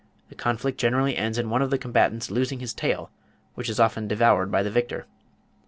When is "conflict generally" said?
0.35-1.15